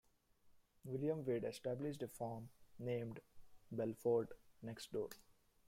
William 0.83 1.23
Wade 1.25 1.43
established 1.43 2.01
a 2.01 2.07
farm, 2.07 2.49
named 2.79 3.19
"Belford", 3.71 4.29
next 4.63 4.91
door. 4.91 5.11